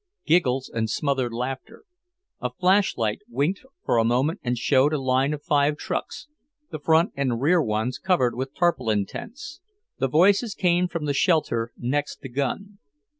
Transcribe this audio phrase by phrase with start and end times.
[0.25, 1.83] Giggles and smothered laughter;
[2.41, 6.27] a flashlight winked for a moment and showed a line of five trucks,
[6.71, 9.61] the front and rear ones covered with tarpaulin tents.
[9.99, 12.79] The voices came from the shelter next the gun.